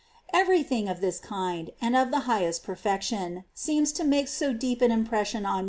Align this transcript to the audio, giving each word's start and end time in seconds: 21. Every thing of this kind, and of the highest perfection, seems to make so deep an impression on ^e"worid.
21. 0.31 0.41
Every 0.41 0.63
thing 0.63 0.89
of 0.89 0.99
this 0.99 1.19
kind, 1.19 1.69
and 1.79 1.95
of 1.95 2.09
the 2.09 2.21
highest 2.21 2.63
perfection, 2.63 3.43
seems 3.53 3.91
to 3.91 4.03
make 4.03 4.27
so 4.27 4.51
deep 4.51 4.81
an 4.81 4.89
impression 4.91 5.45
on 5.45 5.57
^e"worid. 5.57 5.59